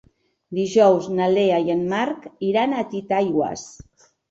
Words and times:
Dijous 0.59 1.09
na 1.19 1.27
Lea 1.33 1.59
i 1.67 1.75
en 1.75 1.85
Marc 1.93 2.27
iran 2.51 2.75
a 2.81 2.89
Titaigües. 2.97 3.71